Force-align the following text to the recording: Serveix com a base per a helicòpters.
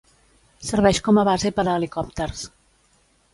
Serveix 0.69 1.01
com 1.07 1.19
a 1.21 1.25
base 1.27 1.51
per 1.59 1.67
a 1.67 1.75
helicòpters. 1.75 2.43